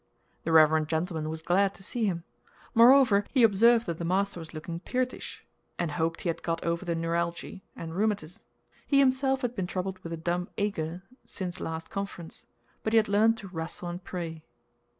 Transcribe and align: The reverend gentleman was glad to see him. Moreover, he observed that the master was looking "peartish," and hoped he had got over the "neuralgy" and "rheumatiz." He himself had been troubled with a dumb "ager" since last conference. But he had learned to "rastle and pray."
The 0.45 0.51
reverend 0.51 0.87
gentleman 0.87 1.29
was 1.29 1.43
glad 1.43 1.75
to 1.75 1.83
see 1.83 2.05
him. 2.07 2.23
Moreover, 2.73 3.23
he 3.29 3.43
observed 3.43 3.85
that 3.85 3.99
the 3.99 4.03
master 4.03 4.39
was 4.39 4.51
looking 4.51 4.79
"peartish," 4.79 5.45
and 5.77 5.91
hoped 5.91 6.21
he 6.21 6.29
had 6.29 6.41
got 6.41 6.63
over 6.63 6.83
the 6.83 6.95
"neuralgy" 6.95 7.61
and 7.75 7.93
"rheumatiz." 7.93 8.39
He 8.87 8.97
himself 8.97 9.41
had 9.41 9.53
been 9.53 9.67
troubled 9.67 9.99
with 9.99 10.11
a 10.11 10.17
dumb 10.17 10.49
"ager" 10.57 11.03
since 11.23 11.59
last 11.59 11.91
conference. 11.91 12.47
But 12.81 12.93
he 12.93 12.97
had 12.97 13.09
learned 13.09 13.37
to 13.37 13.47
"rastle 13.49 13.89
and 13.89 14.03
pray." 14.03 14.43